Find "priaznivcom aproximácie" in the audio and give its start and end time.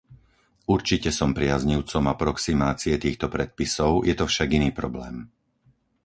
1.39-2.93